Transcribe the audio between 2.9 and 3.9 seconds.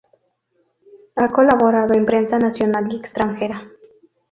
y extranjera.